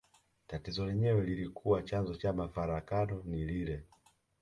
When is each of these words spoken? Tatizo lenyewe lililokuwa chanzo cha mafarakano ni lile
Tatizo 0.47 0.85
lenyewe 0.85 1.23
lililokuwa 1.25 1.83
chanzo 1.83 2.15
cha 2.15 2.33
mafarakano 2.33 3.21
ni 3.25 3.45
lile 3.45 3.83